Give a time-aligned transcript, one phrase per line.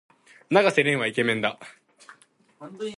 [0.49, 1.59] 永瀬廉はイケメンだ。